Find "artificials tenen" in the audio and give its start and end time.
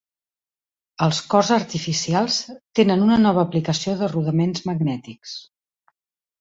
1.57-3.05